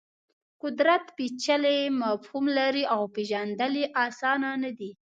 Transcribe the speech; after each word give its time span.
قدرت 0.63 1.05
پېچلی 1.17 1.79
مفهوم 2.01 2.45
لري 2.57 2.83
او 2.93 3.01
پېژندل 3.15 3.73
یې 3.81 3.85
اسان 4.05 4.41
نه 4.63 4.71
دي. 4.77 4.91